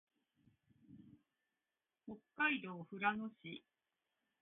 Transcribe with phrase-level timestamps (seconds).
[2.07, 3.63] 北海道富良野市